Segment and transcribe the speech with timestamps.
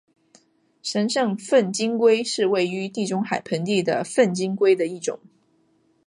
[0.81, 5.19] 神圣粪金龟是位于地中海盆地的粪金龟的一种。